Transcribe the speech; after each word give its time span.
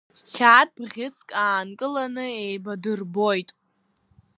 Қьаад 0.35 0.69
бӷьыцк 0.89 1.27
аанкыланы 1.43 2.25
еибадырбоит. 2.43 3.49